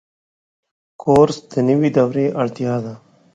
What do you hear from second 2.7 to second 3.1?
ده.